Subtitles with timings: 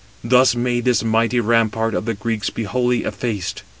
[0.23, 3.61] Thus may this mighty rampart of the Greeks be wholly effaced."